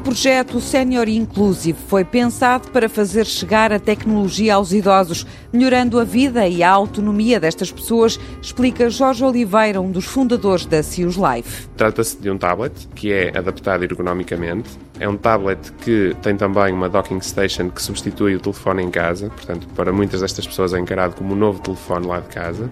projeto 0.00 0.60
Senior 0.60 1.08
Inclusive 1.08 1.78
foi 1.88 2.04
pensado 2.04 2.70
para 2.70 2.88
fazer 2.88 3.26
chegar 3.26 3.72
a 3.72 3.78
tecnologia 3.78 4.54
aos 4.54 4.72
idosos, 4.72 5.26
melhorando 5.52 6.00
a 6.00 6.04
vida 6.04 6.48
e 6.48 6.62
a 6.62 6.70
autonomia 6.70 7.38
destas 7.38 7.70
pessoas, 7.70 8.18
explica 8.40 8.88
Jorge 8.88 9.22
Oliveira, 9.24 9.80
um 9.80 9.90
dos 9.90 10.06
fundadores 10.06 10.64
da 10.64 10.82
Cius 10.82 11.16
Life. 11.16 11.68
Trata-se 11.76 12.16
de 12.18 12.30
um 12.30 12.38
tablet 12.38 12.88
que 12.94 13.12
é 13.12 13.36
adaptado 13.36 13.84
ergonomicamente. 13.84 14.70
É 14.98 15.08
um 15.08 15.16
tablet 15.16 15.72
que 15.84 16.16
tem 16.22 16.36
também 16.36 16.72
uma 16.72 16.88
docking 16.88 17.20
station 17.20 17.70
que 17.70 17.82
substitui 17.82 18.36
o 18.36 18.40
telefone 18.40 18.82
em 18.82 18.90
casa, 18.90 19.28
portanto, 19.28 19.68
para 19.74 19.92
muitas 19.92 20.20
destas 20.20 20.46
pessoas 20.46 20.72
é 20.72 20.78
encarado 20.78 21.14
como 21.14 21.34
um 21.34 21.36
novo 21.36 21.60
telefone 21.60 22.06
lá 22.06 22.20
de 22.20 22.28
casa 22.28 22.70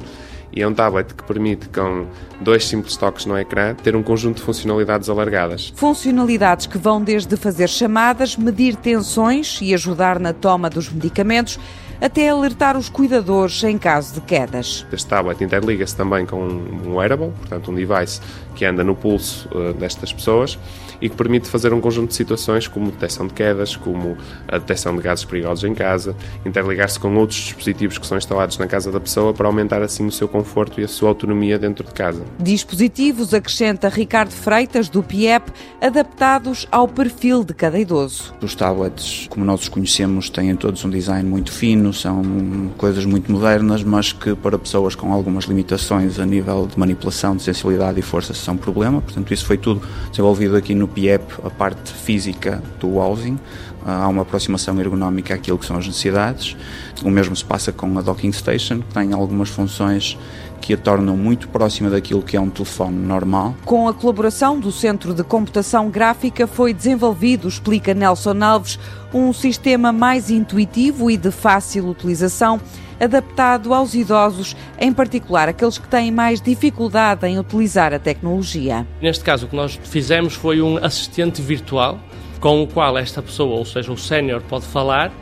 e 0.52 0.62
é 0.62 0.66
um 0.66 0.72
tablet 0.74 1.14
que 1.14 1.22
permite, 1.24 1.68
com 1.68 2.06
dois 2.40 2.66
simples 2.66 2.96
toques 2.96 3.26
no 3.26 3.36
ecrã, 3.38 3.74
ter 3.74 3.94
um 3.94 4.02
conjunto 4.02 4.36
de 4.36 4.42
funcionalidades 4.42 5.08
alargadas. 5.08 5.72
Funcionalidades 5.76 6.66
que 6.66 6.78
vão 6.78 7.02
desde 7.02 7.36
fazer 7.36 7.68
chamadas, 7.68 8.36
medir 8.36 8.76
tensões 8.76 9.58
e 9.60 9.74
ajudar 9.74 10.18
na 10.18 10.32
toma 10.32 10.70
dos 10.70 10.90
medicamentos, 10.90 11.58
até 12.00 12.28
alertar 12.28 12.76
os 12.76 12.88
cuidadores 12.88 13.62
em 13.64 13.76
caso 13.76 14.14
de 14.14 14.20
quedas. 14.20 14.86
Este 14.92 15.08
tablet 15.08 15.42
interliga-se 15.42 15.96
também 15.96 16.24
com 16.24 16.40
um 16.40 16.94
wearable, 16.96 17.32
portanto 17.40 17.70
um 17.70 17.74
device 17.74 18.20
que 18.54 18.64
anda 18.64 18.84
no 18.84 18.94
pulso 18.94 19.48
uh, 19.52 19.72
destas 19.72 20.12
pessoas 20.12 20.58
e 21.00 21.08
que 21.08 21.16
permite 21.16 21.48
fazer 21.48 21.72
um 21.72 21.80
conjunto 21.80 22.08
de 22.08 22.14
situações 22.14 22.66
como 22.66 22.90
detecção 22.90 23.26
de 23.26 23.34
quedas, 23.34 23.76
como 23.76 24.16
a 24.46 24.58
detecção 24.58 24.94
de 24.96 25.02
gases 25.02 25.24
perigosos 25.24 25.64
em 25.64 25.74
casa, 25.74 26.14
interligar-se 26.44 26.98
com 26.98 27.14
outros 27.16 27.38
dispositivos 27.38 27.98
que 27.98 28.06
são 28.06 28.18
instalados 28.18 28.58
na 28.58 28.66
casa 28.66 28.90
da 28.90 29.00
pessoa 29.00 29.32
para 29.32 29.46
aumentar 29.46 29.82
assim 29.82 30.06
o 30.06 30.12
seu 30.12 30.28
conforto 30.28 30.80
e 30.80 30.84
a 30.84 30.88
sua 30.88 31.10
autonomia 31.10 31.58
dentro 31.58 31.86
de 31.86 31.92
casa. 31.92 32.22
Dispositivos, 32.38 33.32
acrescenta 33.32 33.88
Ricardo 33.88 34.32
Freitas, 34.32 34.88
do 34.88 35.02
PIEP, 35.02 35.50
adaptados 35.80 36.66
ao 36.70 36.88
perfil 36.88 37.44
de 37.44 37.54
cada 37.54 37.78
idoso. 37.78 38.34
Os 38.42 38.54
tablets, 38.54 39.26
como 39.28 39.44
nós 39.44 39.62
os 39.62 39.68
conhecemos, 39.68 40.30
têm 40.30 40.54
todos 40.56 40.84
um 40.84 40.90
design 40.90 41.28
muito 41.28 41.52
fino, 41.52 41.92
são 41.92 42.72
coisas 42.76 43.04
muito 43.04 43.30
modernas, 43.30 43.82
mas 43.82 44.12
que 44.12 44.34
para 44.34 44.58
pessoas 44.58 44.94
com 44.94 45.12
algumas 45.12 45.44
limitações 45.44 46.18
a 46.18 46.26
nível 46.26 46.66
de 46.66 46.78
manipulação, 46.78 47.36
de 47.36 47.42
sensibilidade 47.42 47.98
e 47.98 48.02
força 48.02 48.34
são 48.34 48.54
um 48.54 48.56
problema. 48.56 49.00
Portanto, 49.00 49.32
isso 49.32 49.44
foi 49.44 49.58
tudo 49.58 49.82
desenvolvido 50.10 50.56
aqui 50.56 50.74
no 50.74 50.87
PIEP, 50.88 51.34
a 51.44 51.50
parte 51.50 51.92
física 51.92 52.62
do 52.80 52.96
housing. 52.96 53.38
Há 53.84 54.08
uma 54.08 54.22
aproximação 54.22 54.78
ergonómica 54.80 55.34
àquilo 55.34 55.58
que 55.58 55.64
são 55.64 55.76
as 55.76 55.86
necessidades. 55.86 56.56
O 57.02 57.10
mesmo 57.10 57.34
se 57.34 57.44
passa 57.44 57.72
com 57.72 57.98
a 57.98 58.02
docking 58.02 58.32
station, 58.32 58.80
que 58.80 58.94
tem 58.94 59.12
algumas 59.12 59.48
funções 59.48 60.18
que 60.60 60.74
a 60.74 60.76
tornam 60.76 61.16
muito 61.16 61.48
próxima 61.48 61.88
daquilo 61.90 62.22
que 62.22 62.36
é 62.36 62.40
um 62.40 62.50
telefone 62.50 62.96
normal. 62.96 63.54
Com 63.64 63.88
a 63.88 63.94
colaboração 63.94 64.58
do 64.58 64.70
Centro 64.70 65.14
de 65.14 65.24
Computação 65.24 65.88
Gráfica 65.90 66.46
foi 66.46 66.74
desenvolvido, 66.74 67.48
explica 67.48 67.94
Nelson 67.94 68.42
Alves, 68.42 68.78
um 69.12 69.32
sistema 69.32 69.92
mais 69.92 70.30
intuitivo 70.30 71.10
e 71.10 71.16
de 71.16 71.30
fácil 71.30 71.88
utilização, 71.88 72.60
adaptado 73.00 73.72
aos 73.72 73.94
idosos, 73.94 74.56
em 74.78 74.92
particular 74.92 75.48
aqueles 75.48 75.78
que 75.78 75.88
têm 75.88 76.10
mais 76.10 76.40
dificuldade 76.40 77.26
em 77.26 77.38
utilizar 77.38 77.94
a 77.94 77.98
tecnologia. 77.98 78.86
Neste 79.00 79.24
caso, 79.24 79.46
o 79.46 79.48
que 79.48 79.56
nós 79.56 79.78
fizemos 79.84 80.34
foi 80.34 80.60
um 80.60 80.76
assistente 80.76 81.40
virtual 81.40 81.98
com 82.40 82.62
o 82.62 82.66
qual 82.66 82.96
esta 82.96 83.22
pessoa, 83.22 83.56
ou 83.56 83.64
seja, 83.64 83.92
o 83.92 83.96
sénior, 83.96 84.42
pode 84.48 84.64
falar 84.66 85.12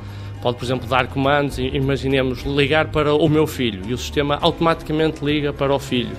Pode, 0.47 0.59
por 0.59 0.65
exemplo, 0.65 0.87
dar 0.87 1.09
comandos, 1.09 1.59
imaginemos 1.59 2.45
ligar 2.45 2.87
para 2.93 3.13
o 3.13 3.29
meu 3.29 3.49
filho 3.49 3.83
e 3.85 3.93
o 3.93 3.99
sistema 3.99 4.39
automaticamente 4.41 5.25
liga 5.25 5.53
para 5.53 5.75
o 5.75 5.79
filho. 5.81 6.17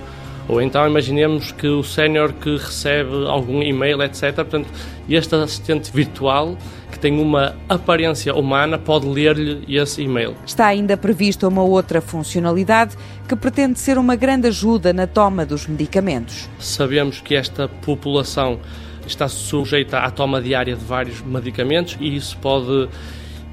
Ou 0.49 0.61
então 0.61 0.85
imaginemos 0.85 1.53
que 1.53 1.65
o 1.65 1.81
sénior 1.81 2.33
que 2.33 2.57
recebe 2.57 3.25
algum 3.25 3.63
e-mail, 3.63 4.03
etc. 4.03 4.35
Portanto, 4.35 4.67
este 5.09 5.33
assistente 5.33 5.89
virtual 5.93 6.57
que 6.91 6.99
tem 6.99 7.21
uma 7.21 7.55
aparência 7.69 8.35
humana 8.35 8.77
pode 8.77 9.07
ler-lhe 9.07 9.63
esse 9.73 10.01
e-mail. 10.01 10.35
Está 10.45 10.65
ainda 10.65 10.97
prevista 10.97 11.47
uma 11.47 11.63
outra 11.63 12.01
funcionalidade 12.01 12.97
que 13.29 13.35
pretende 13.37 13.79
ser 13.79 13.97
uma 13.97 14.17
grande 14.17 14.49
ajuda 14.49 14.91
na 14.91 15.07
toma 15.07 15.45
dos 15.45 15.67
medicamentos. 15.67 16.49
Sabemos 16.59 17.21
que 17.21 17.33
esta 17.33 17.69
população 17.69 18.59
está 19.07 19.29
sujeita 19.29 19.99
à 19.99 20.11
toma 20.11 20.41
diária 20.41 20.75
de 20.75 20.83
vários 20.83 21.21
medicamentos 21.21 21.95
e 22.01 22.13
isso 22.13 22.37
pode 22.39 22.89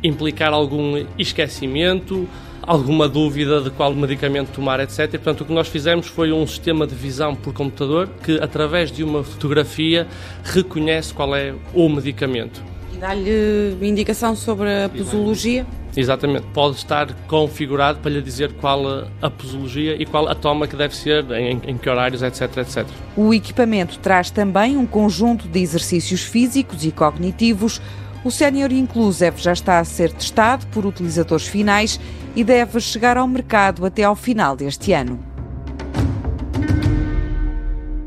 implicar 0.04 0.52
algum 0.52 1.04
esquecimento, 1.18 2.28
alguma 2.62 3.08
dúvida 3.08 3.60
de 3.60 3.70
qual 3.70 3.94
medicamento 3.94 4.50
tomar, 4.52 4.80
etc. 4.80 5.00
E, 5.00 5.08
portanto, 5.08 5.40
o 5.40 5.44
que 5.46 5.52
nós 5.52 5.68
fizemos 5.68 6.06
foi 6.06 6.30
um 6.32 6.46
sistema 6.46 6.86
de 6.86 6.94
visão 6.94 7.34
por 7.34 7.52
computador 7.52 8.08
que, 8.22 8.38
através 8.38 8.92
de 8.92 9.02
uma 9.02 9.24
fotografia, 9.24 10.06
reconhece 10.44 11.12
qual 11.12 11.34
é 11.34 11.54
o 11.72 11.88
medicamento. 11.88 12.62
E 12.92 12.98
dá-lhe 12.98 13.76
indicação 13.82 14.36
sobre 14.36 14.68
a 14.84 14.88
posologia? 14.88 15.66
Exatamente, 15.96 16.46
pode 16.52 16.76
estar 16.76 17.12
configurado 17.28 18.00
para 18.00 18.10
lhe 18.10 18.20
dizer 18.20 18.52
qual 18.54 19.08
a 19.22 19.30
posologia 19.30 19.94
e 20.00 20.04
qual 20.04 20.28
a 20.28 20.34
toma 20.34 20.66
que 20.66 20.74
deve 20.74 20.94
ser, 20.94 21.24
em, 21.32 21.60
em 21.66 21.78
que 21.78 21.88
horários, 21.88 22.20
etc, 22.20 22.56
etc. 22.58 22.84
O 23.16 23.32
equipamento 23.32 23.98
traz 24.00 24.28
também 24.28 24.76
um 24.76 24.86
conjunto 24.86 25.46
de 25.46 25.60
exercícios 25.60 26.22
físicos 26.22 26.84
e 26.84 26.90
cognitivos 26.90 27.80
o 28.24 28.30
Senior 28.30 28.72
Inclusive 28.72 29.36
já 29.36 29.52
está 29.52 29.78
a 29.78 29.84
ser 29.84 30.12
testado 30.12 30.66
por 30.68 30.86
utilizadores 30.86 31.46
finais 31.46 32.00
e 32.34 32.42
deve 32.42 32.80
chegar 32.80 33.16
ao 33.16 33.28
mercado 33.28 33.84
até 33.84 34.02
ao 34.02 34.16
final 34.16 34.56
deste 34.56 34.92
ano. 34.92 35.18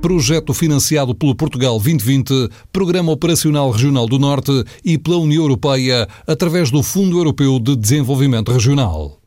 Projeto 0.02 0.54
financiado 0.54 1.14
pelo 1.14 1.36
Portugal 1.36 1.74
2020, 1.74 2.50
Programa 2.72 3.12
Operacional 3.12 3.70
Regional 3.72 4.08
do 4.08 4.18
Norte 4.18 4.64
e 4.84 4.98
pela 4.98 5.18
União 5.18 5.44
Europeia 5.44 6.08
através 6.26 6.72
do 6.72 6.82
Fundo 6.82 7.18
Europeu 7.18 7.60
de 7.60 7.76
Desenvolvimento 7.76 8.52
Regional. 8.52 9.20